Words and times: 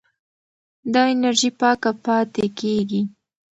دا 0.93 1.01
انرژي 1.13 1.49
پاکه 1.59 1.91
پاتې 2.05 2.45
کېږي. 2.59 3.01